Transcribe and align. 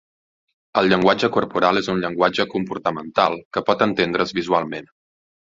El 0.79 0.87
llenguatge 0.93 1.29
corporal 1.35 1.81
és 1.83 1.89
un 1.93 2.01
llenguatge 2.05 2.47
comportamental 2.55 3.39
que 3.59 3.65
pot 3.71 3.85
entendre's 3.91 4.35
visualment. 4.39 4.91